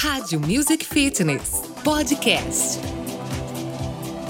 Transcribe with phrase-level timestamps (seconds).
[0.00, 2.78] Rádio Music Fitness Podcast.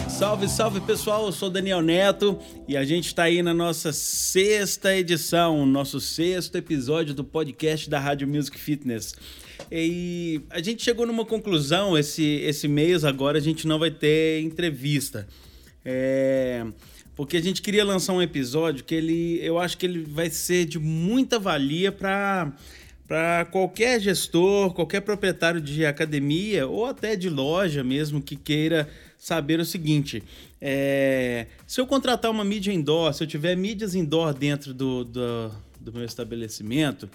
[0.08, 4.96] Salve, salve pessoal, eu sou Daniel Neto e a gente está aí na nossa sexta
[4.96, 9.14] edição, nosso sexto episódio do podcast da Rádio Music Fitness.
[9.70, 14.40] E a gente chegou numa conclusão esse, esse mês agora a gente não vai ter
[14.40, 15.28] entrevista.
[15.84, 16.64] É,
[17.14, 20.64] porque a gente queria lançar um episódio que ele, eu acho que ele vai ser
[20.64, 22.54] de muita valia para
[23.08, 28.86] para qualquer gestor, qualquer proprietário de academia ou até de loja mesmo que queira
[29.16, 30.22] saber o seguinte:
[30.60, 35.50] é, se eu contratar uma mídia indoor, se eu tiver mídias indoor dentro do, do,
[35.80, 37.08] do meu estabelecimento,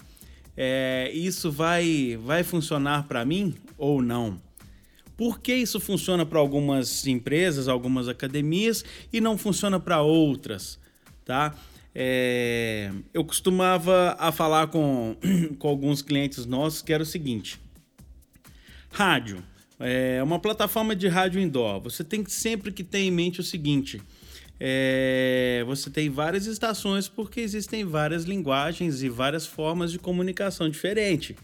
[0.56, 4.42] é, isso vai, vai funcionar para mim ou não?
[5.16, 10.76] Por que isso funciona para algumas empresas, algumas academias e não funciona para outras,
[11.24, 11.54] tá?
[11.94, 15.16] É, eu costumava a falar com,
[15.58, 17.60] com alguns clientes nossos que era o seguinte:
[18.90, 19.42] rádio
[19.78, 21.80] é uma plataforma de rádio indoor.
[21.82, 24.02] Você tem que sempre que ter em mente o seguinte:
[24.58, 31.36] é, você tem várias estações porque existem várias linguagens e várias formas de comunicação diferente.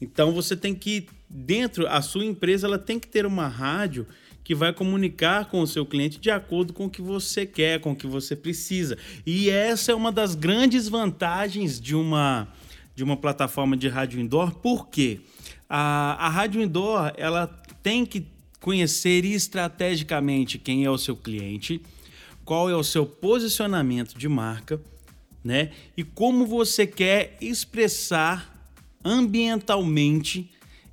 [0.00, 4.06] Então você tem que dentro a sua empresa ela tem que ter uma rádio
[4.50, 7.92] que vai comunicar com o seu cliente de acordo com o que você quer, com
[7.92, 8.98] o que você precisa.
[9.24, 12.48] E essa é uma das grandes vantagens de uma,
[12.92, 15.20] de uma plataforma de rádio indoor, porque
[15.68, 17.46] a, a rádio indoor ela
[17.80, 18.26] tem que
[18.58, 21.80] conhecer estrategicamente quem é o seu cliente,
[22.44, 24.80] qual é o seu posicionamento de marca,
[25.44, 25.70] né?
[25.96, 28.68] E como você quer expressar
[29.04, 30.50] ambientalmente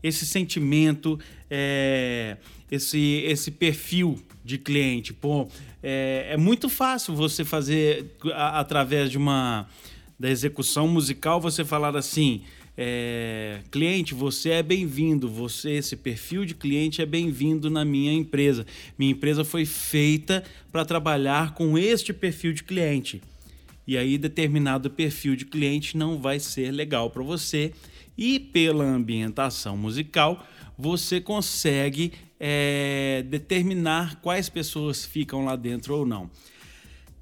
[0.08, 1.20] esse sentimento,
[1.50, 2.38] é,
[2.72, 5.14] esse, esse perfil de cliente.
[5.14, 5.48] Pô,
[5.84, 9.68] é, é muito fácil você fazer a, através de uma
[10.20, 12.42] da execução musical você falar assim.
[12.80, 15.28] É, cliente, você é bem-vindo.
[15.30, 18.66] Você, esse perfil de cliente é bem-vindo na minha empresa.
[18.98, 23.22] Minha empresa foi feita para trabalhar com este perfil de cliente.
[23.88, 27.72] E aí, determinado perfil de cliente não vai ser legal para você.
[28.18, 30.46] E pela ambientação musical,
[30.78, 36.30] você consegue é, determinar quais pessoas ficam lá dentro ou não.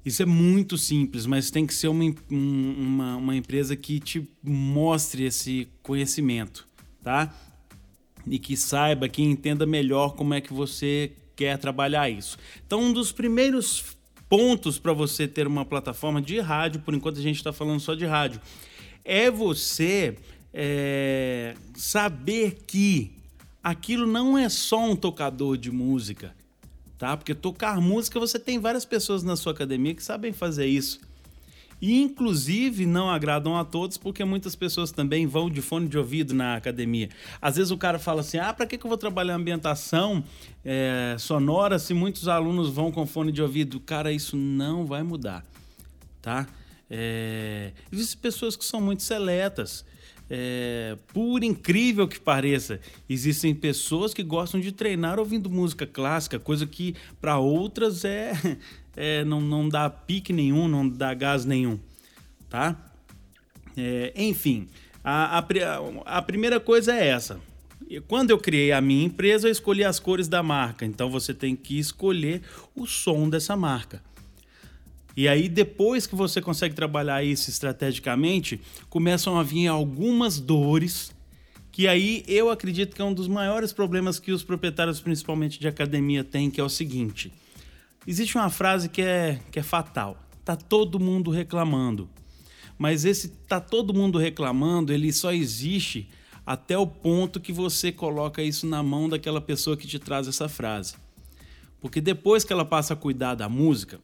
[0.04, 5.24] Isso é muito simples, mas tem que ser uma, uma, uma empresa que te mostre
[5.24, 6.66] esse conhecimento,
[7.02, 7.34] tá?
[8.24, 12.38] E que saiba, que entenda melhor como é que você quer trabalhar isso.
[12.64, 13.96] Então, um dos primeiros
[14.28, 17.94] pontos para você ter uma plataforma de rádio, por enquanto a gente está falando só
[17.94, 18.40] de rádio,
[19.04, 20.16] é você
[20.58, 23.12] é, saber que
[23.62, 26.34] aquilo não é só um tocador de música,
[26.96, 27.14] tá?
[27.14, 30.98] Porque tocar música você tem várias pessoas na sua academia que sabem fazer isso.
[31.78, 36.32] E inclusive não agradam a todos, porque muitas pessoas também vão de fone de ouvido
[36.32, 37.10] na academia.
[37.38, 40.24] Às vezes o cara fala assim: ah, para que, que eu vou trabalhar ambientação
[40.64, 43.78] é, sonora se muitos alunos vão com fone de ouvido?
[43.78, 45.44] Cara, isso não vai mudar,
[46.22, 46.46] tá?
[46.88, 49.84] É, existem pessoas que são muito seletas
[50.28, 56.66] é, por incrível que pareça, existem pessoas que gostam de treinar ouvindo música clássica, coisa
[56.66, 58.32] que para outras é,
[58.96, 61.78] é, não, não dá pique nenhum, não dá gás nenhum,
[62.48, 62.76] tá?
[63.76, 64.68] É, enfim,
[65.04, 67.40] a, a, a primeira coisa é essa.
[68.08, 70.84] Quando eu criei a minha empresa, eu escolhi as cores da marca.
[70.84, 72.42] Então você tem que escolher
[72.74, 74.02] o som dessa marca.
[75.16, 78.60] E aí, depois que você consegue trabalhar isso estrategicamente,
[78.90, 81.10] começam a vir algumas dores,
[81.72, 85.66] que aí eu acredito que é um dos maiores problemas que os proprietários, principalmente de
[85.66, 87.32] academia, têm, que é o seguinte:
[88.06, 90.22] existe uma frase que é, que é fatal.
[90.44, 92.10] Tá todo mundo reclamando.
[92.78, 96.10] Mas esse tá todo mundo reclamando, ele só existe
[96.44, 100.46] até o ponto que você coloca isso na mão daquela pessoa que te traz essa
[100.46, 100.94] frase.
[101.80, 103.98] Porque depois que ela passa a cuidar da música,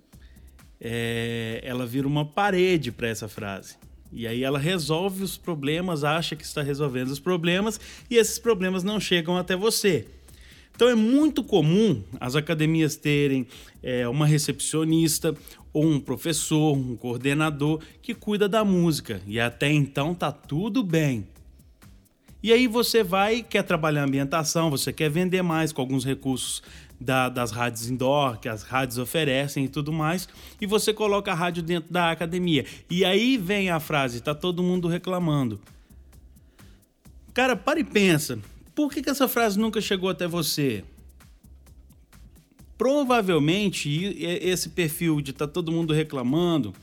[0.84, 3.76] é, ela vira uma parede para essa frase.
[4.12, 7.81] E aí ela resolve os problemas, acha que está resolvendo os problemas
[8.11, 10.06] e esses problemas não chegam até você.
[10.75, 13.46] Então é muito comum as academias terem
[13.82, 15.34] é, uma recepcionista
[15.73, 21.26] ou um professor, um coordenador que cuida da música e até então tá tudo bem.
[22.43, 26.61] E aí você vai, quer trabalhar ambientação, você quer vender mais com alguns recursos
[27.02, 30.28] da, das rádios indoor, que as rádios oferecem e tudo mais,
[30.60, 32.64] e você coloca a rádio dentro da academia.
[32.88, 35.60] E aí vem a frase: tá todo mundo reclamando.
[37.34, 38.38] Cara, para e pensa.
[38.75, 40.84] Por que, que essa frase nunca chegou até você?
[42.78, 46.75] Provavelmente esse perfil de tá todo mundo reclamando,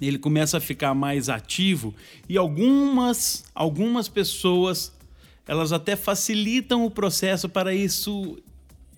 [0.00, 1.94] ele começa a ficar mais ativo
[2.28, 4.92] e algumas algumas pessoas
[5.46, 8.36] elas até facilitam o processo para isso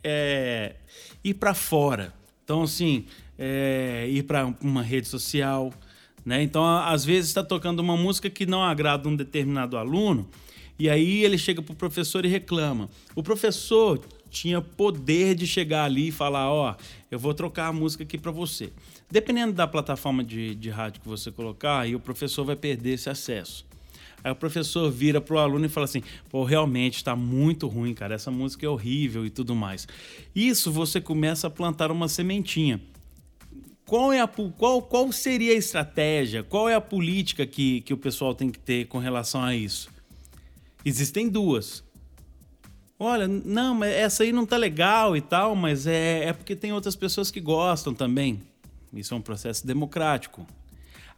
[0.02, 0.76] é,
[1.23, 2.12] ir para fora.
[2.44, 3.06] Então, assim,
[3.38, 5.73] é, ir para uma rede social.
[6.25, 6.43] Né?
[6.43, 10.29] Então, às vezes, está tocando uma música que não agrada um determinado aluno,
[10.79, 12.88] e aí ele chega para o professor e reclama.
[13.14, 14.00] O professor
[14.31, 18.17] tinha poder de chegar ali e falar: Ó, oh, eu vou trocar a música aqui
[18.17, 18.73] para você.
[19.11, 23.11] Dependendo da plataforma de, de rádio que você colocar, aí o professor vai perder esse
[23.11, 23.67] acesso.
[24.22, 28.14] Aí o professor vira pro aluno e fala assim: pô, realmente está muito ruim, cara,
[28.14, 29.87] essa música é horrível e tudo mais.
[30.34, 32.81] Isso você começa a plantar uma sementinha.
[33.87, 37.96] Qual, é a, qual, qual seria a estratégia, qual é a política que, que o
[37.96, 39.90] pessoal tem que ter com relação a isso?
[40.84, 41.82] Existem duas.
[43.02, 46.73] Olha, não, mas essa aí não tá legal e tal, mas é, é porque tem
[46.73, 48.40] outras pessoas que gostam também.
[48.93, 50.46] Isso é um processo democrático.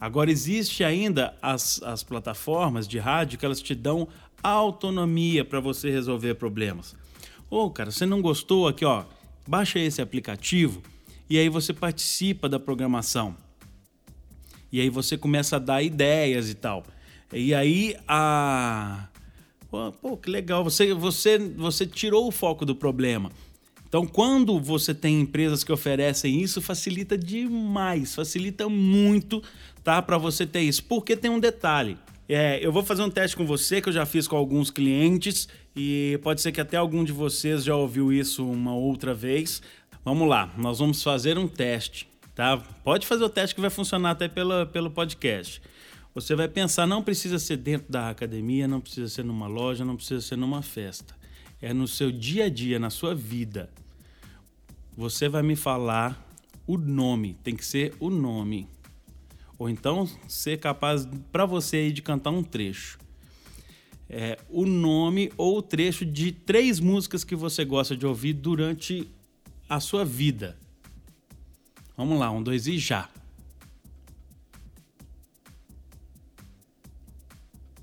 [0.02, 4.08] Agora, existe ainda as, as plataformas de rádio que elas te dão
[4.42, 6.96] autonomia para você resolver problemas.
[7.48, 9.04] Ô, oh, cara, você não gostou aqui, ó,
[9.46, 10.82] baixa esse aplicativo
[11.30, 13.36] e aí você participa da programação.
[14.72, 16.82] E aí você começa a dar ideias e tal.
[17.32, 19.06] E aí a
[20.00, 23.30] pô, que legal, você você você tirou o foco do problema.
[23.92, 29.42] Então, quando você tem empresas que oferecem isso, facilita demais, facilita muito,
[29.84, 30.00] tá?
[30.00, 30.82] Para você ter isso.
[30.84, 31.98] Porque tem um detalhe.
[32.26, 35.46] É, eu vou fazer um teste com você que eu já fiz com alguns clientes
[35.76, 39.60] e pode ser que até algum de vocês já ouviu isso uma outra vez.
[40.02, 42.56] Vamos lá, nós vamos fazer um teste, tá?
[42.82, 45.60] Pode fazer o teste que vai funcionar até pela, pelo podcast.
[46.14, 49.96] Você vai pensar, não precisa ser dentro da academia, não precisa ser numa loja, não
[49.96, 51.14] precisa ser numa festa.
[51.60, 53.68] É no seu dia a dia, na sua vida
[54.96, 56.26] você vai me falar
[56.66, 58.68] o nome, tem que ser o nome.
[59.58, 62.98] Ou então ser capaz para você aí de cantar um trecho.
[64.08, 69.08] É, o nome ou o trecho de três músicas que você gosta de ouvir durante
[69.68, 70.58] a sua vida.
[71.96, 73.08] Vamos lá, um, dois e já.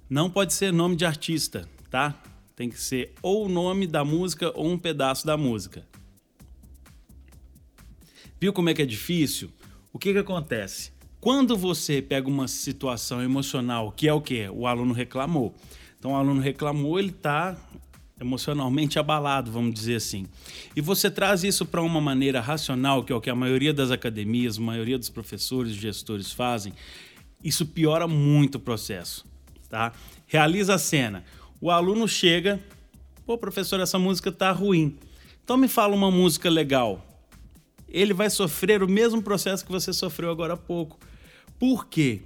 [0.10, 2.22] Não pode ser nome de artista, tá?
[2.56, 5.89] Tem que ser ou o nome da música ou um pedaço da música.
[8.40, 9.52] Viu como é que é difícil?
[9.92, 10.92] O que, que acontece?
[11.20, 14.48] Quando você pega uma situação emocional, que é o que?
[14.48, 15.54] O aluno reclamou.
[15.98, 17.58] Então, o aluno reclamou, ele está
[18.22, 20.26] emocionalmente abalado, vamos dizer assim.
[20.74, 23.92] E você traz isso para uma maneira racional, que é o que a maioria das
[23.92, 26.74] academias, a maioria dos professores e gestores fazem,
[27.44, 29.26] isso piora muito o processo.
[29.70, 29.92] Tá?
[30.28, 31.26] Realiza a cena.
[31.60, 32.58] O aluno chega,
[33.26, 34.98] pô, professor, essa música tá ruim.
[35.44, 37.09] Então me fala uma música legal
[37.92, 41.00] ele vai sofrer o mesmo processo que você sofreu agora há pouco.
[41.58, 42.22] Por quê?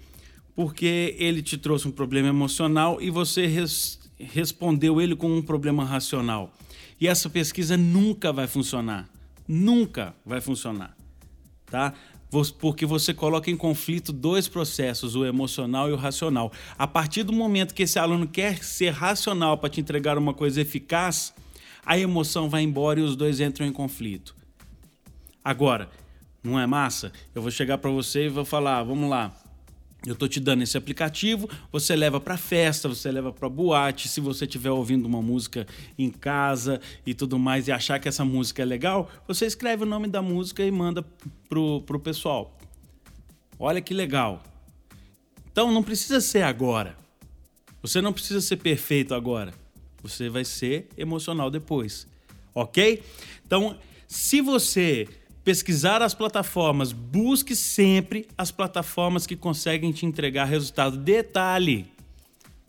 [0.55, 5.83] Porque ele te trouxe um problema emocional e você res respondeu ele com um problema
[5.83, 6.53] racional.
[6.99, 9.09] E essa pesquisa nunca vai funcionar.
[9.47, 10.95] Nunca vai funcionar.
[11.65, 11.93] Tá?
[12.59, 16.51] Porque você coloca em conflito dois processos, o emocional e o racional.
[16.77, 20.61] A partir do momento que esse aluno quer ser racional para te entregar uma coisa
[20.61, 21.33] eficaz,
[21.85, 24.35] a emoção vai embora e os dois entram em conflito.
[25.43, 25.89] Agora,
[26.43, 27.11] não é massa?
[27.33, 29.33] Eu vou chegar para você e vou falar, vamos lá.
[30.05, 34.19] Eu tô te dando esse aplicativo, você leva para festa, você leva para boate, se
[34.19, 35.65] você estiver ouvindo uma música
[35.97, 39.85] em casa e tudo mais e achar que essa música é legal, você escreve o
[39.85, 41.05] nome da música e manda
[41.47, 42.57] pro, pro pessoal.
[43.57, 44.43] Olha que legal.
[45.49, 46.97] Então não precisa ser agora.
[47.81, 49.53] Você não precisa ser perfeito agora.
[50.01, 52.05] Você vai ser emocional depois.
[52.53, 53.01] OK?
[53.45, 55.07] Então, se você
[55.43, 60.97] pesquisar as plataformas, busque sempre as plataformas que conseguem te entregar resultado.
[60.97, 61.85] Detalhe: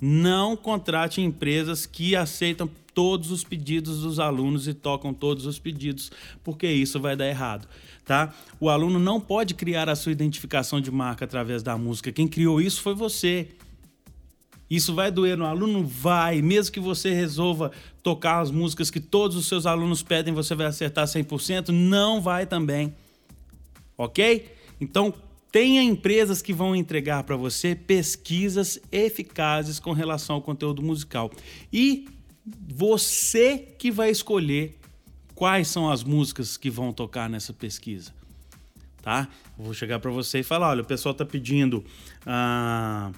[0.00, 6.12] não contrate empresas que aceitam todos os pedidos dos alunos e tocam todos os pedidos,
[6.44, 7.66] porque isso vai dar errado,
[8.04, 8.32] tá?
[8.60, 12.12] O aluno não pode criar a sua identificação de marca através da música.
[12.12, 13.48] Quem criou isso foi você.
[14.70, 15.84] Isso vai doer no aluno?
[15.84, 16.40] Vai.
[16.42, 17.70] Mesmo que você resolva
[18.02, 21.68] tocar as músicas que todos os seus alunos pedem, você vai acertar 100%?
[21.68, 22.94] Não vai também.
[23.96, 24.50] Ok?
[24.80, 25.14] Então,
[25.52, 31.30] tenha empresas que vão entregar para você pesquisas eficazes com relação ao conteúdo musical.
[31.72, 32.08] E
[32.74, 34.76] você que vai escolher
[35.34, 38.12] quais são as músicas que vão tocar nessa pesquisa.
[39.00, 39.28] Tá?
[39.58, 41.84] vou chegar para você e falar: olha, o pessoal está pedindo.
[42.24, 43.12] Ah,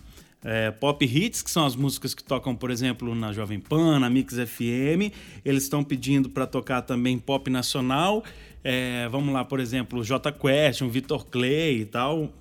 [0.49, 4.09] é, pop hits, que são as músicas que tocam, por exemplo, na Jovem Pan, na
[4.09, 5.13] Mix FM.
[5.45, 8.23] Eles estão pedindo para tocar também pop nacional.
[8.63, 12.33] É, vamos lá, por exemplo, J Quest, um Vitor Clay e tal,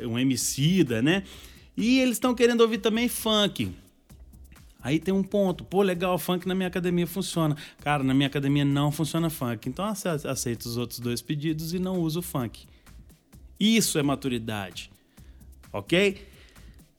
[0.00, 1.24] um Emicida, né?
[1.76, 3.70] E eles estão querendo ouvir também funk.
[4.80, 7.54] Aí tem um ponto, pô, legal, funk na minha academia funciona.
[7.82, 9.68] Cara, na minha academia não funciona funk.
[9.68, 12.64] Então aceita os outros dois pedidos e não usa o funk.
[13.60, 14.90] Isso é maturidade.
[15.70, 16.32] Ok?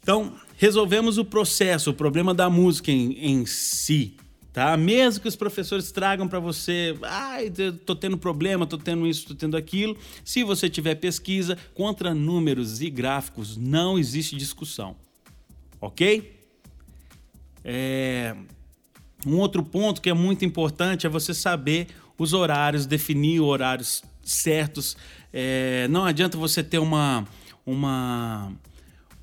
[0.04, 4.16] Então, resolvemos o processo, o problema da música em, em si.
[4.54, 4.78] Tá?
[4.78, 9.26] Mesmo que os professores tragam para você, ai, ah, tô tendo problema, tô tendo isso,
[9.26, 9.98] tô tendo aquilo.
[10.24, 14.96] Se você tiver pesquisa contra números e gráficos, não existe discussão.
[15.82, 16.40] Ok?
[17.66, 18.36] É...
[19.26, 24.96] Um outro ponto que é muito importante é você saber os horários, definir horários certos.
[25.34, 25.88] É...
[25.90, 27.28] Não adianta você ter uma,
[27.66, 28.54] uma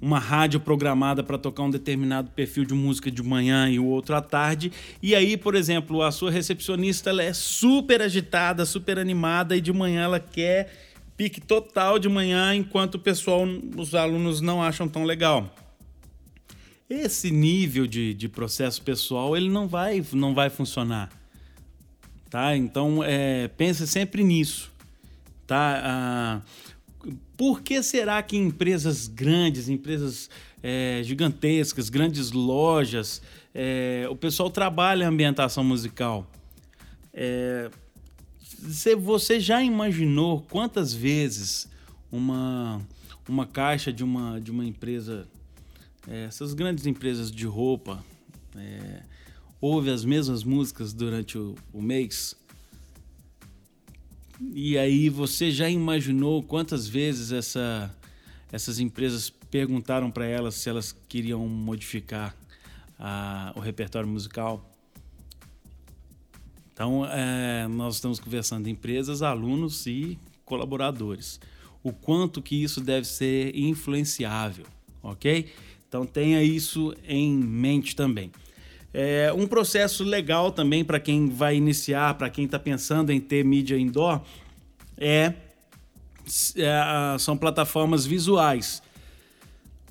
[0.00, 4.14] uma rádio programada para tocar um determinado perfil de música de manhã e o outro
[4.16, 4.72] à tarde.
[5.02, 9.72] E aí, por exemplo, a sua recepcionista ela é super agitada, super animada e de
[9.72, 10.72] manhã ela quer
[11.16, 13.44] pique total de manhã, enquanto o pessoal,
[13.76, 15.54] os alunos não acham tão legal.
[16.88, 21.10] Esse nível de, de processo pessoal ele não vai, não vai funcionar.
[22.30, 22.56] Tá?
[22.56, 24.72] Então, é, pense sempre nisso.
[25.46, 25.82] Tá?
[25.84, 26.40] Ah,
[27.40, 30.28] por que será que empresas grandes, empresas
[30.62, 33.22] é, gigantescas, grandes lojas,
[33.54, 36.30] é, o pessoal trabalha a ambientação musical?
[37.14, 37.70] É,
[38.98, 41.66] você já imaginou quantas vezes
[42.12, 42.78] uma,
[43.26, 45.26] uma caixa de uma, de uma empresa,
[46.06, 48.04] é, essas grandes empresas de roupa,
[48.54, 49.02] é,
[49.62, 52.36] ouve as mesmas músicas durante o, o mês?
[54.40, 57.94] E aí você já imaginou quantas vezes essa,
[58.50, 62.34] essas empresas perguntaram para elas se elas queriam modificar
[62.98, 64.66] a, o repertório musical?
[66.72, 71.38] Então, é, nós estamos conversando empresas, alunos e colaboradores.
[71.82, 74.64] O quanto que isso deve ser influenciável,
[75.02, 75.52] ok?
[75.86, 78.30] Então tenha isso em mente também.
[78.92, 83.44] É um processo legal também para quem vai iniciar, para quem está pensando em ter
[83.44, 84.20] mídia indoor,
[84.98, 85.32] é,
[86.56, 88.82] é são plataformas visuais.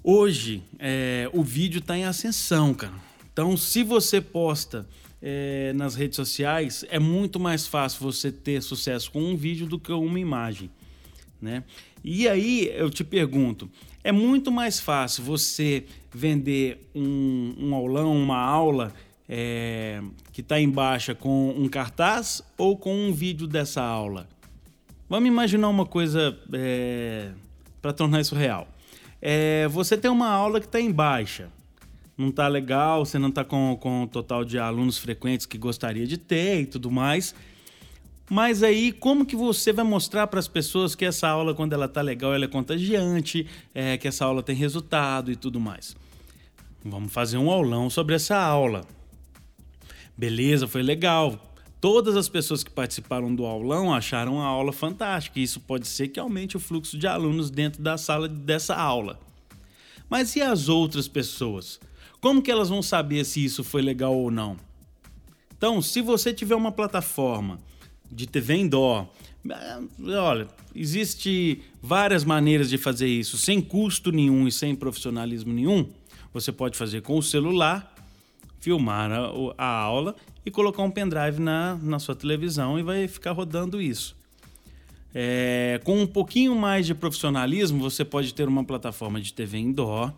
[0.03, 2.93] Hoje, é, o vídeo está em ascensão, cara.
[3.31, 4.85] Então, se você posta
[5.21, 9.79] é, nas redes sociais, é muito mais fácil você ter sucesso com um vídeo do
[9.79, 10.69] que uma imagem,
[11.41, 11.63] né?
[12.03, 13.69] E aí eu te pergunto,
[14.03, 18.93] é muito mais fácil você vender um, um aulão, uma aula
[19.27, 20.01] é,
[20.31, 24.27] que está em baixa com um cartaz ou com um vídeo dessa aula?
[25.09, 27.31] Vamos imaginar uma coisa é,
[27.81, 28.67] para tornar isso real.
[29.21, 31.49] É, você tem uma aula que está em baixa,
[32.17, 36.05] não está legal, você não está com, com o total de alunos frequentes que gostaria
[36.05, 37.33] de ter e tudo mais.
[38.29, 41.87] Mas aí, como que você vai mostrar para as pessoas que essa aula, quando ela
[41.87, 45.95] tá legal, ela é contagiante, é, que essa aula tem resultado e tudo mais?
[46.85, 48.85] Vamos fazer um aulão sobre essa aula.
[50.15, 51.39] Beleza, foi legal.
[51.81, 55.39] Todas as pessoas que participaram do aulão acharam a aula fantástica.
[55.39, 59.19] Isso pode ser que aumente o fluxo de alunos dentro da sala dessa aula.
[60.07, 61.79] Mas e as outras pessoas?
[62.21, 64.57] Como que elas vão saber se isso foi legal ou não?
[65.57, 67.59] Então, se você tiver uma plataforma
[68.11, 69.09] de TV em dó.
[70.21, 75.87] Olha, existe várias maneiras de fazer isso sem custo nenhum e sem profissionalismo nenhum.
[76.33, 77.95] Você pode fazer com o celular,
[78.59, 83.31] filmar a, a aula e colocar um pendrive na, na sua televisão e vai ficar
[83.31, 84.15] rodando isso.
[85.13, 89.71] É, com um pouquinho mais de profissionalismo, você pode ter uma plataforma de TV em
[89.71, 90.13] dó.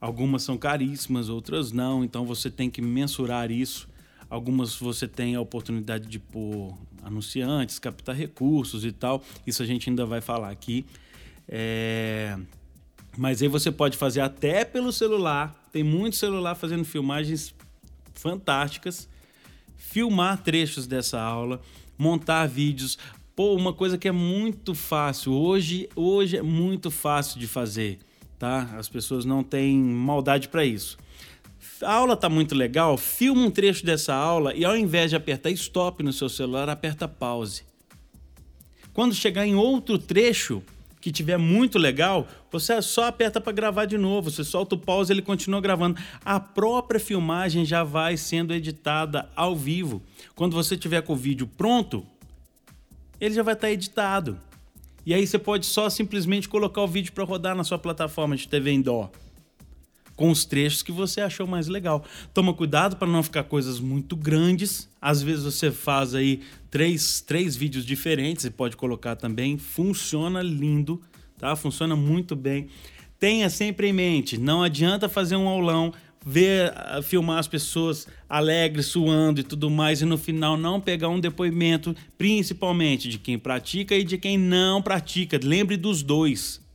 [0.00, 3.88] Algumas são caríssimas, outras não, então você tem que mensurar isso.
[4.28, 9.22] Algumas você tem a oportunidade de pôr anunciantes, captar recursos e tal.
[9.46, 10.84] Isso a gente ainda vai falar aqui.
[11.48, 12.36] É...
[13.16, 15.54] Mas aí você pode fazer até pelo celular.
[15.72, 17.54] Tem muito celular fazendo filmagens
[18.14, 19.08] fantásticas.
[19.76, 21.60] Filmar trechos dessa aula,
[21.96, 22.98] montar vídeos.
[23.36, 25.32] Pô, uma coisa que é muito fácil.
[25.32, 28.00] Hoje, hoje é muito fácil de fazer,
[28.38, 28.62] tá?
[28.76, 30.98] As pessoas não têm maldade para isso
[31.82, 35.50] a aula está muito legal, filma um trecho dessa aula e ao invés de apertar
[35.50, 37.64] stop no seu celular, aperta pause.
[38.92, 40.62] Quando chegar em outro trecho
[41.00, 45.12] que tiver muito legal, você só aperta para gravar de novo, você solta o pause
[45.12, 46.00] e ele continua gravando.
[46.24, 50.02] A própria filmagem já vai sendo editada ao vivo.
[50.34, 52.06] Quando você tiver com o vídeo pronto,
[53.20, 54.40] ele já vai estar tá editado.
[55.04, 58.48] E aí você pode só simplesmente colocar o vídeo para rodar na sua plataforma de
[58.48, 59.10] TV dó
[60.16, 62.04] com os trechos que você achou mais legal.
[62.32, 64.88] Toma cuidado para não ficar coisas muito grandes.
[65.00, 69.58] Às vezes você faz aí três, três vídeos diferentes e pode colocar também.
[69.58, 71.00] Funciona lindo,
[71.38, 71.54] tá?
[71.54, 72.68] Funciona muito bem.
[73.20, 75.92] Tenha sempre em mente, não adianta fazer um aulão,
[76.24, 81.08] ver, ah, filmar as pessoas alegres, suando e tudo mais, e no final não pegar
[81.08, 85.40] um depoimento, principalmente de quem pratica e de quem não pratica.
[85.42, 86.65] Lembre dos dois.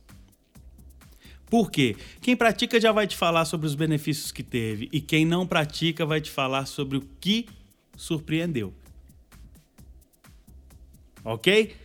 [1.52, 1.94] Por quê?
[2.22, 6.06] Quem pratica já vai te falar sobre os benefícios que teve, e quem não pratica
[6.06, 7.46] vai te falar sobre o que
[7.94, 8.72] surpreendeu.
[11.22, 11.76] Ok?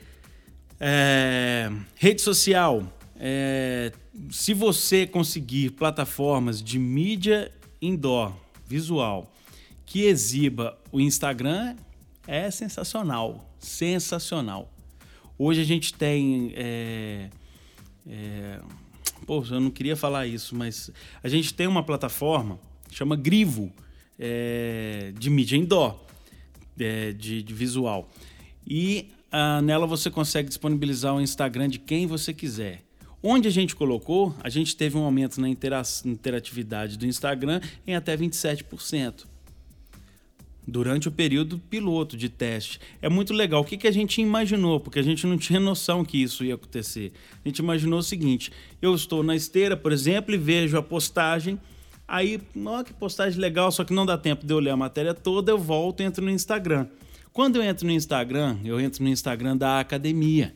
[0.80, 2.82] É, rede social.
[3.18, 3.92] É,
[4.32, 8.34] se você conseguir plataformas de mídia indoor,
[8.66, 9.30] visual,
[9.86, 11.76] que exiba o Instagram,
[12.26, 13.54] é sensacional.
[13.60, 14.72] Sensacional.
[15.38, 16.54] Hoje a gente tem.
[16.56, 17.30] É,
[18.10, 18.62] é,
[19.26, 20.92] pô, eu não queria falar isso, mas
[21.24, 22.60] a gente tem uma plataforma
[22.92, 23.72] chama Grivo
[24.18, 26.00] é, de mídia indoor,
[26.80, 28.10] é, de, de, visual.
[28.66, 32.84] E ah, nela você consegue disponibilizar o Instagram de quem você quiser.
[33.22, 38.16] Onde a gente colocou, a gente teve um aumento na interatividade do Instagram em até
[38.16, 39.26] 27%.
[40.68, 42.80] Durante o período piloto de teste.
[43.02, 43.62] É muito legal.
[43.62, 44.82] O que, que a gente imaginou?
[44.82, 47.14] Porque a gente não tinha noção que isso ia acontecer.
[47.44, 51.58] A gente imaginou o seguinte: eu estou na esteira, por exemplo, e vejo a postagem.
[52.06, 55.14] Aí, ó, que postagem legal, só que não dá tempo de eu ler a matéria
[55.14, 56.88] toda, eu volto e entro no Instagram.
[57.34, 60.56] Quando eu entro no Instagram, eu entro no Instagram da academia.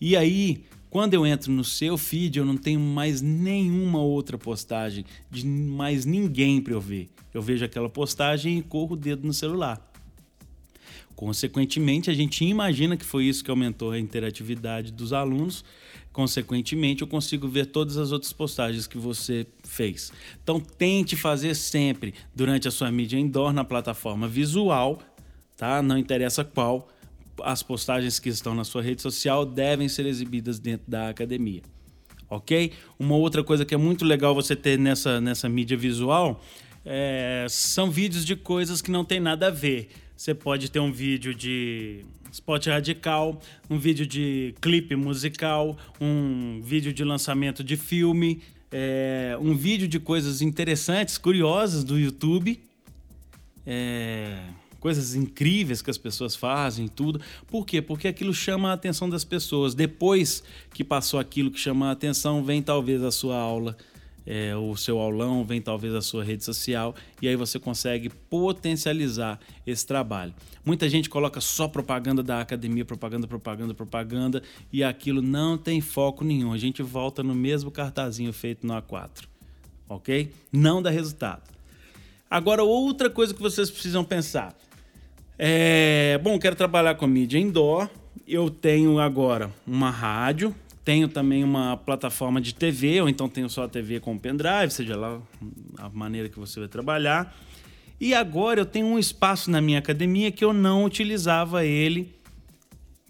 [0.00, 5.04] E aí, quando eu entro no seu feed, eu não tenho mais nenhuma outra postagem
[5.30, 7.08] de mais ninguém para eu ver.
[7.32, 9.88] Eu vejo aquela postagem e corro o dedo no celular.
[11.14, 15.64] Consequentemente, a gente imagina que foi isso que aumentou a interatividade dos alunos.
[16.12, 20.12] Consequentemente, eu consigo ver todas as outras postagens que você fez.
[20.42, 24.98] Então, tente fazer sempre durante a sua mídia indoor na plataforma visual,
[25.56, 25.80] tá?
[25.82, 26.88] Não interessa qual
[27.44, 31.62] as postagens que estão na sua rede social devem ser exibidas dentro da academia.
[32.28, 32.72] Ok?
[32.98, 36.40] Uma outra coisa que é muito legal você ter nessa, nessa mídia visual
[36.84, 39.88] é, são vídeos de coisas que não tem nada a ver.
[40.16, 46.92] Você pode ter um vídeo de spot radical, um vídeo de clipe musical, um vídeo
[46.92, 52.60] de lançamento de filme, é, um vídeo de coisas interessantes, curiosas do YouTube.
[53.66, 54.38] É,
[54.80, 57.20] coisas incríveis que as pessoas fazem, tudo.
[57.46, 57.80] Por quê?
[57.80, 59.74] Porque aquilo chama a atenção das pessoas.
[59.74, 63.76] Depois que passou aquilo que chama a atenção, vem talvez a sua aula,
[64.26, 69.38] é, o seu aulão, vem talvez a sua rede social, e aí você consegue potencializar
[69.66, 70.34] esse trabalho.
[70.64, 76.24] Muita gente coloca só propaganda da academia, propaganda, propaganda, propaganda, e aquilo não tem foco
[76.24, 76.52] nenhum.
[76.52, 79.24] A gente volta no mesmo cartazinho feito no A4,
[79.88, 80.32] ok?
[80.52, 81.42] Não dá resultado.
[82.30, 84.56] Agora, outra coisa que vocês precisam pensar.
[85.42, 87.88] É, bom, quero trabalhar com mídia indoor.
[88.28, 93.64] Eu tenho agora uma rádio, tenho também uma plataforma de TV, ou então tenho só
[93.64, 95.18] a TV com pendrive, seja lá
[95.78, 97.34] a maneira que você vai trabalhar.
[97.98, 102.14] E agora eu tenho um espaço na minha academia que eu não utilizava ele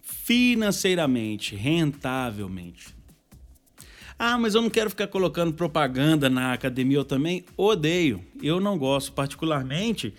[0.01, 2.95] financeiramente, rentavelmente.
[4.17, 8.23] Ah, mas eu não quero ficar colocando propaganda na academia, eu também odeio.
[8.41, 10.13] Eu não gosto, particularmente.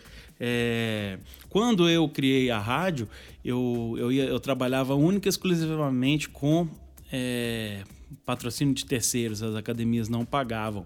[0.45, 3.09] É, quando eu criei a rádio,
[3.45, 6.69] eu, eu, ia, eu trabalhava única e exclusivamente com
[7.13, 7.85] é,
[8.27, 10.85] patrocínio de terceiros, as academias não pagavam.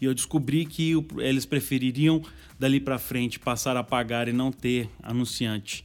[0.00, 2.22] E eu descobri que o, eles prefeririam,
[2.60, 5.84] dali para frente, passar a pagar e não ter anunciante.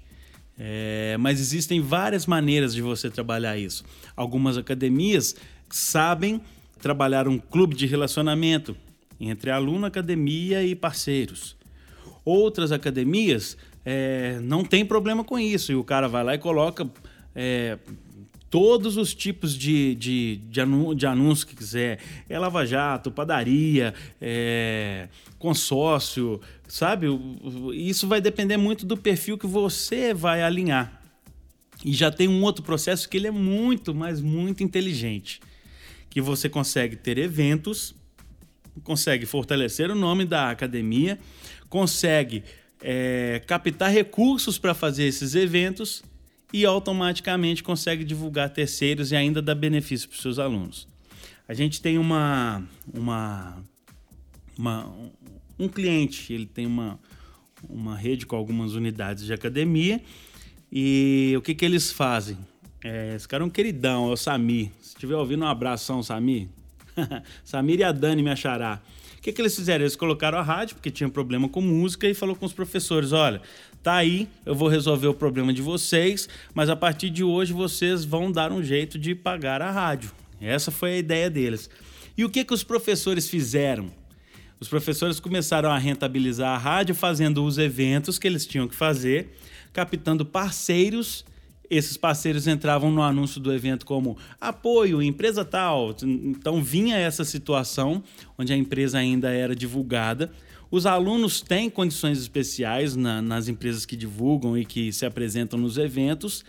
[0.56, 3.84] É, mas existem várias maneiras de você trabalhar isso.
[4.15, 5.36] Algumas academias
[5.71, 6.39] sabem
[6.80, 8.77] trabalhar um clube de relacionamento
[9.19, 11.57] entre aluno, academia e parceiros.
[12.30, 15.72] Outras academias é, não tem problema com isso.
[15.72, 16.86] E o cara vai lá e coloca
[17.34, 17.78] é,
[18.50, 22.02] todos os tipos de, de, de, anúncio, de anúncio que quiser.
[22.28, 25.08] É Lava Jato, padaria, é,
[25.40, 27.08] consórcio, sabe?
[27.74, 31.02] Isso vai depender muito do perfil que você vai alinhar.
[31.86, 35.40] E já tem um outro processo que ele é muito, mas muito inteligente.
[36.10, 37.96] Que você consegue ter eventos,
[38.84, 41.18] consegue fortalecer o nome da academia,
[41.69, 42.43] consegue
[42.82, 46.03] é, captar recursos para fazer esses eventos
[46.53, 50.88] e automaticamente consegue divulgar terceiros e ainda dar benefício para os seus alunos.
[51.47, 53.63] A gente tem uma, uma,
[54.58, 54.93] uma,
[55.58, 56.99] um cliente, ele tem uma,
[57.69, 60.01] uma rede com algumas unidades de academia
[60.71, 62.38] e o que, que eles fazem?
[62.84, 64.71] É, esse cara é um queridão, é o Samir.
[64.82, 66.47] Se estiver ouvindo, um abração, Samir.
[67.43, 68.82] Samir e a Dani me achará.
[69.28, 69.84] Que, que eles fizeram?
[69.84, 73.42] Eles colocaram a rádio, porque tinha problema com música, e falou com os professores: olha,
[73.84, 78.06] tá aí, eu vou resolver o problema de vocês, mas a partir de hoje vocês
[78.06, 80.13] vão dar um jeito de pagar a rádio.
[80.40, 81.70] Essa foi a ideia deles.
[82.18, 83.92] E o que, que os professores fizeram?
[84.62, 89.38] Os professores começaram a rentabilizar a rádio fazendo os eventos que eles tinham que fazer,
[89.74, 91.26] captando parceiros.
[91.69, 95.95] Esses parceiros entravam no anúncio do evento como apoio, empresa tal.
[96.01, 98.03] Então vinha essa situação
[98.38, 100.32] onde a empresa ainda era divulgada.
[100.69, 105.77] Os alunos têm condições especiais na, nas empresas que divulgam e que se apresentam nos
[105.77, 106.43] eventos,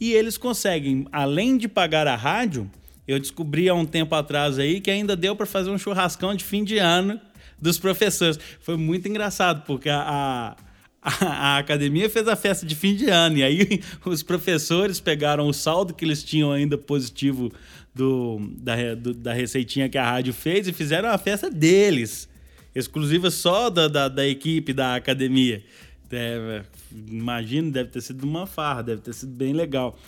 [0.00, 2.70] e eles conseguem, além de pagar a rádio,
[3.06, 6.44] eu descobri há um tempo atrás aí que ainda deu para fazer um churrascão de
[6.44, 7.20] fim de ano
[7.60, 8.38] dos professores.
[8.60, 10.56] Foi muito engraçado, porque a, a,
[11.02, 15.52] a, academia fez a festa de fim de ano, e aí os professores pegaram o
[15.52, 17.52] saldo que eles tinham ainda positivo
[17.94, 22.28] do, da, do, da receitinha que a rádio fez e fizeram a festa deles
[22.74, 25.62] exclusiva só da, da, da equipe da academia.
[26.08, 26.64] Deve,
[27.08, 29.98] imagino, deve ter sido uma farra, deve ter sido bem legal.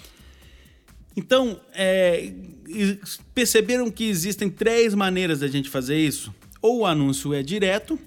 [1.17, 2.33] Então, é,
[3.35, 6.33] perceberam que existem três maneiras da gente fazer isso?
[6.63, 7.99] Ou o anúncio é direto,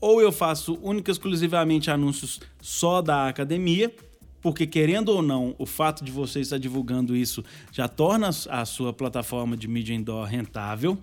[0.00, 3.94] ou eu faço única e exclusivamente anúncios só da academia,
[4.40, 8.92] porque querendo ou não, o fato de você estar divulgando isso já torna a sua
[8.92, 10.98] plataforma de mídia indoor rentável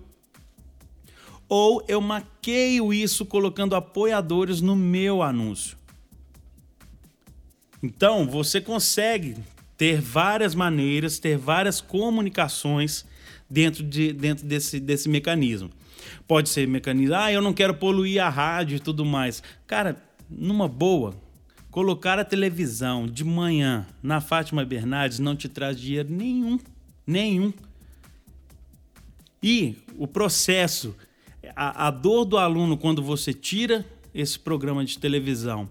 [1.48, 5.78] ou eu maqueio isso colocando apoiadores no meu anúncio.
[7.82, 9.36] Então, você consegue
[9.76, 13.06] ter várias maneiras, ter várias comunicações
[13.48, 15.70] dentro, de, dentro desse, desse mecanismo.
[16.26, 19.42] Pode ser mecanismo, ah, eu não quero poluir a rádio e tudo mais.
[19.66, 21.14] Cara, numa boa,
[21.70, 26.58] colocar a televisão de manhã na Fátima Bernardes não te traz dinheiro nenhum.
[27.06, 27.52] Nenhum.
[29.42, 30.94] E o processo
[31.54, 35.68] a, a dor do aluno quando você tira esse programa de televisão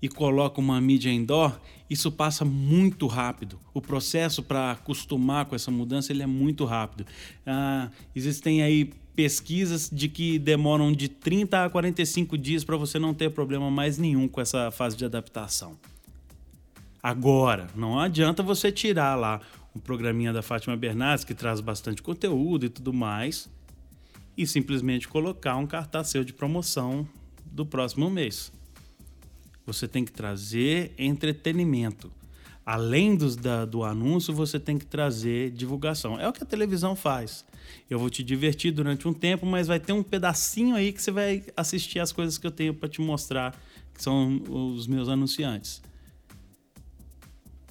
[0.00, 1.58] e coloca uma mídia indoor,
[1.90, 3.58] isso passa muito rápido.
[3.74, 7.04] O processo para acostumar com essa mudança ele é muito rápido.
[7.44, 13.12] Ah, existem aí pesquisas de que demoram de 30 a 45 dias para você não
[13.12, 15.76] ter problema mais nenhum com essa fase de adaptação.
[17.02, 19.40] Agora, não adianta você tirar lá
[19.74, 23.50] o programinha da Fátima Bernardes, que traz bastante conteúdo e tudo mais,
[24.36, 27.04] e simplesmente colocar um cartaz seu de promoção
[27.44, 28.52] do próximo mês.
[29.66, 32.08] Você tem que trazer entretenimento.
[32.64, 36.20] Além dos, da, do anúncio, você tem que trazer divulgação.
[36.20, 37.44] É o que a televisão faz.
[37.88, 41.10] Eu vou te divertir durante um tempo, mas vai ter um pedacinho aí que você
[41.10, 43.54] vai assistir as coisas que eu tenho para te mostrar,
[43.94, 45.82] que são os meus anunciantes.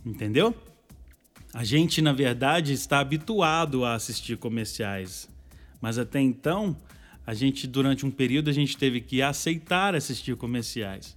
[0.05, 0.55] Entendeu?
[1.53, 5.27] A gente, na verdade, está habituado a assistir comerciais.
[5.81, 6.77] Mas até então,
[7.25, 11.16] a gente durante um período a gente teve que aceitar assistir comerciais.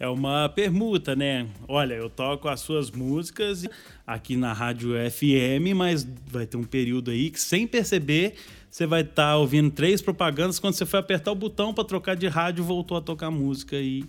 [0.00, 1.46] É uma permuta, né?
[1.68, 3.66] Olha, eu toco as suas músicas
[4.06, 8.32] aqui na rádio FM, mas vai ter um período aí que sem perceber
[8.70, 12.16] você vai estar tá ouvindo três propagandas quando você foi apertar o botão para trocar
[12.16, 14.06] de rádio voltou a tocar música e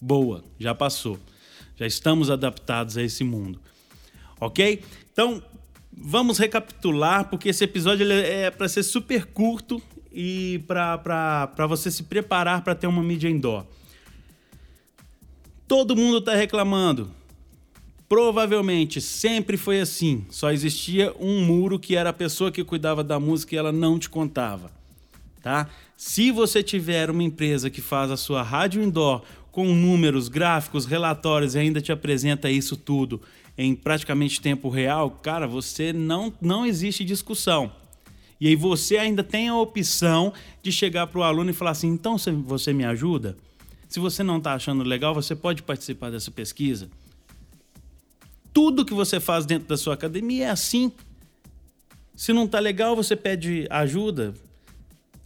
[0.00, 1.18] boa, já passou.
[1.76, 3.60] Já estamos adaptados a esse mundo.
[4.40, 4.82] OK?
[5.12, 5.42] Então,
[5.92, 12.64] vamos recapitular, porque esse episódio é para ser super curto e para você se preparar
[12.64, 13.66] para ter uma mídia indoor.
[15.68, 17.10] Todo mundo está reclamando.
[18.08, 20.24] Provavelmente sempre foi assim.
[20.30, 23.98] Só existia um muro que era a pessoa que cuidava da música e ela não
[23.98, 24.70] te contava.
[25.42, 25.68] Tá?
[25.94, 31.54] Se você tiver uma empresa que faz a sua rádio indoor com números, gráficos, relatórios
[31.54, 33.20] e ainda te apresenta isso tudo
[33.56, 37.70] em praticamente tempo real, cara, você não, não existe discussão.
[38.40, 41.88] E aí você ainda tem a opção de chegar para o aluno e falar assim:
[41.88, 43.36] então você me ajuda?
[43.88, 46.88] Se você não está achando legal, você pode participar dessa pesquisa.
[48.52, 50.92] Tudo que você faz dentro da sua academia é assim.
[52.14, 54.34] Se não está legal, você pede ajuda.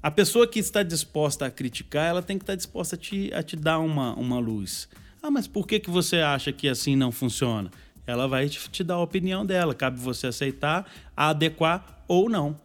[0.03, 3.33] A pessoa que está disposta a criticar, ela tem que estar tá disposta a te,
[3.35, 4.89] a te dar uma, uma luz.
[5.23, 7.71] Ah, mas por que, que você acha que assim não funciona?
[8.07, 9.75] ela vai te, te dar a opinião dela.
[9.75, 12.57] Cabe você aceitar, adequar ou não.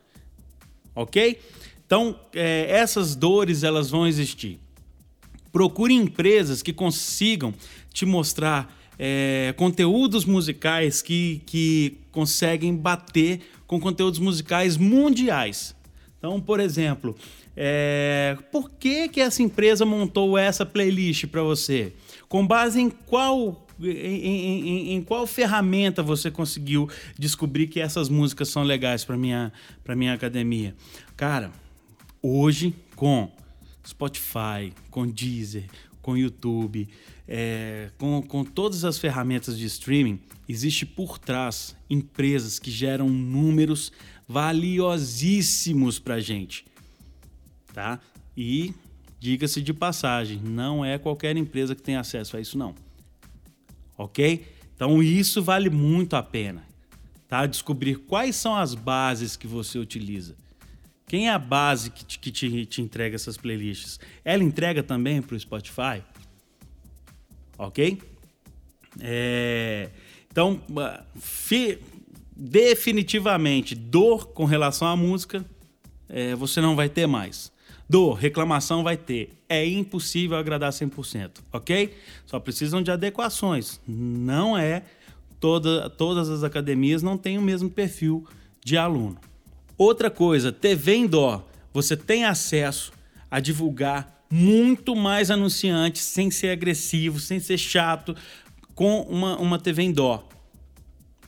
[0.96, 1.40] Ok?
[1.86, 4.60] Então, é, essas dores elas vão existir.
[5.58, 7.52] Procure empresas que consigam
[7.91, 15.76] te mostrar é, conteúdos musicais que, que conseguem bater com conteúdos musicais mundiais.
[16.20, 17.15] Então, por exemplo,
[17.56, 21.91] é, por que, que essa empresa montou essa playlist para você?
[22.30, 28.50] Com base em qual em, em, em, qual ferramenta você conseguiu descobrir que essas músicas
[28.50, 29.52] são legais para minha
[29.84, 30.76] para minha academia?
[31.15, 31.52] Cara,
[32.22, 33.32] hoje com
[33.88, 35.65] Spotify, com Deezer,
[36.02, 36.88] com YouTube,
[37.28, 43.91] é, com, com todas as ferramentas de streaming, existe por trás empresas que geram números
[44.28, 46.65] valiosíssimos para gente,
[47.73, 48.00] tá?
[48.36, 48.73] E
[49.19, 52.76] diga-se de passagem, não é qualquer empresa que tem acesso a isso não.
[53.97, 54.45] OK?
[54.76, 56.63] Então isso vale muito a pena,
[57.28, 57.45] tá?
[57.45, 60.36] Descobrir quais são as bases que você utiliza.
[61.10, 63.98] Quem é a base que te, que te, te entrega essas playlists?
[64.26, 66.04] Ela entrega também para o Spotify?
[67.58, 68.02] Ok?
[69.00, 69.89] É,
[70.30, 70.62] então,
[71.15, 71.80] fi,
[72.36, 75.46] definitivamente, dor com relação à música,
[76.10, 77.54] é, você não vai ter mais.
[77.89, 79.30] Dor, reclamação vai ter.
[79.48, 81.96] É impossível agradar 100%, ok?
[82.26, 83.80] Só precisam de adequações.
[83.88, 84.84] Não é
[85.39, 88.28] toda, todas as academias não têm o mesmo perfil
[88.62, 89.17] de aluno.
[89.78, 91.48] Outra coisa, TV em dó.
[91.74, 92.92] Você tem acesso
[93.30, 98.16] a divulgar muito mais anunciantes sem ser agressivo, sem ser chato,
[98.74, 100.28] com uma, uma TV em dó.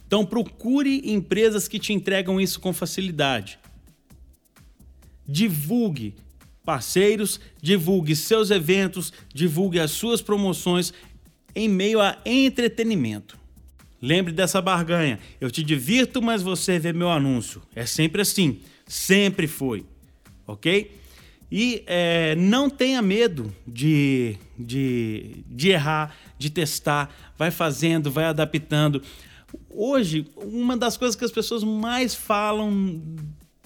[0.08, 3.60] Então procure empresas que te entregam isso com facilidade.
[5.28, 6.16] Divulgue
[6.66, 10.94] parceiros, divulgue seus eventos, divulgue as suas promoções
[11.56, 13.39] em meio a entretenimento.
[14.02, 15.20] Lembre dessa barganha.
[15.42, 17.62] Eu te divirto, mas você vê meu anúncio.
[17.76, 18.60] É sempre assim.
[18.88, 19.86] Sempre foi.
[20.48, 20.92] Ok?
[21.52, 27.14] E é, não tenha medo de, de, de errar, de testar.
[27.38, 29.02] Vai fazendo, vai adaptando.
[29.70, 33.02] Hoje, uma das coisas que as pessoas mais falam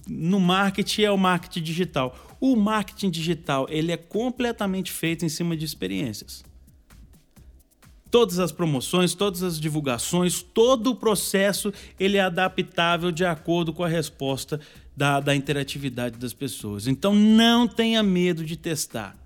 [0.07, 2.37] no marketing é o marketing digital.
[2.39, 6.43] O marketing digital ele é completamente feito em cima de experiências
[8.13, 13.83] todas as promoções, todas as divulgações, todo o processo ele é adaptável de acordo com
[13.83, 14.59] a resposta
[14.95, 16.85] da, da interatividade das pessoas.
[16.85, 19.17] Então não tenha medo de testar,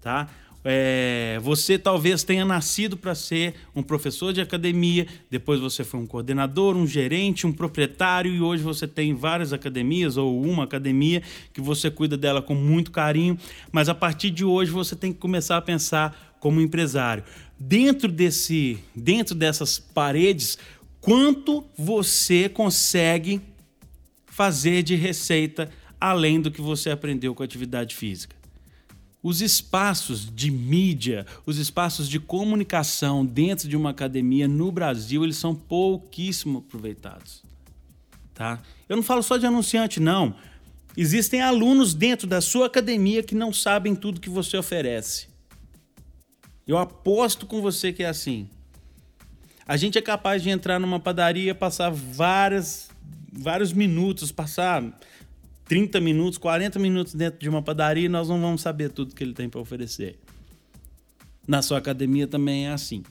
[0.00, 0.28] tá?
[0.68, 6.06] É, você talvez tenha nascido para ser um professor de academia, depois você foi um
[6.06, 11.60] coordenador, um gerente, um proprietário e hoje você tem várias academias ou uma academia que
[11.60, 13.38] você cuida dela com muito carinho,
[13.70, 17.24] mas a partir de hoje você tem que começar a pensar como empresário
[17.58, 20.58] dentro desse, dentro dessas paredes,
[21.00, 23.40] quanto você consegue
[24.26, 25.70] fazer de receita
[26.00, 28.36] além do que você aprendeu com a atividade física.
[29.22, 35.36] Os espaços de mídia, os espaços de comunicação dentro de uma academia no Brasil, eles
[35.36, 37.42] são pouquíssimo aproveitados.
[38.34, 38.62] Tá?
[38.88, 40.36] Eu não falo só de anunciante, não.
[40.96, 45.26] Existem alunos dentro da sua academia que não sabem tudo que você oferece.
[46.66, 48.48] Eu aposto com você que é assim.
[49.64, 52.90] A gente é capaz de entrar numa padaria, passar várias,
[53.32, 54.82] vários minutos, passar
[55.66, 59.22] 30 minutos, 40 minutos dentro de uma padaria e nós não vamos saber tudo que
[59.22, 60.18] ele tem para oferecer.
[61.46, 63.04] Na sua academia também é assim.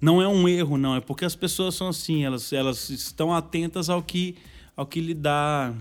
[0.00, 3.88] Não é um erro, não, é porque as pessoas são assim, elas, elas estão atentas
[3.88, 4.36] ao que,
[4.76, 5.72] ao que lhe, dá,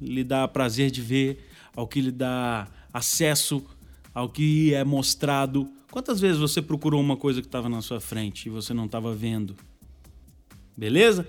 [0.00, 3.64] lhe dá prazer de ver, ao que lhe dá acesso,
[4.12, 8.46] ao que é mostrado Quantas vezes você procurou uma coisa que estava na sua frente
[8.46, 9.56] e você não estava vendo?
[10.76, 11.26] Beleza?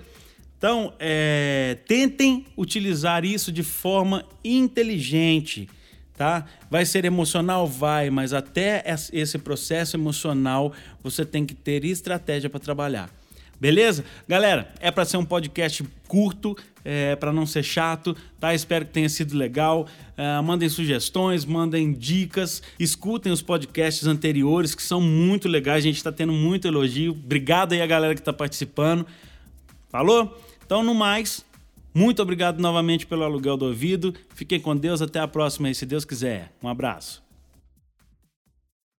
[0.58, 5.66] Então, é, tentem utilizar isso de forma inteligente,
[6.14, 6.44] tá?
[6.70, 7.66] Vai ser emocional?
[7.66, 13.19] Vai, mas até esse processo emocional você tem que ter estratégia para trabalhar.
[13.60, 14.04] Beleza?
[14.26, 18.54] Galera, é para ser um podcast curto, é, para não ser chato, tá?
[18.54, 19.86] Espero que tenha sido legal.
[20.16, 25.84] Uh, mandem sugestões, mandem dicas, escutem os podcasts anteriores que são muito legais.
[25.84, 27.12] A gente está tendo muito elogio.
[27.12, 29.06] Obrigado aí a galera que está participando.
[29.90, 30.40] Falou?
[30.64, 31.44] Então, no mais,
[31.92, 34.14] muito obrigado novamente pelo aluguel do ouvido.
[34.34, 35.02] Fiquem com Deus.
[35.02, 36.50] Até a próxima aí, se Deus quiser.
[36.62, 37.29] Um abraço.